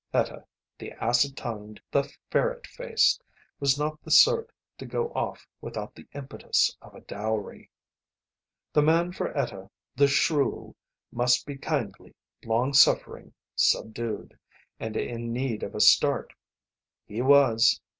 [0.15, 0.43] Etta,
[0.79, 3.23] the acid tongued, the ferret faced,
[3.59, 7.69] was not the sort to go off without the impetus of a dowry.
[8.73, 10.75] The man for Etta, the shrew,
[11.11, 14.35] must be kindly, long suffering, subdued
[14.79, 16.33] and in need of a start.
[17.05, 17.79] He was.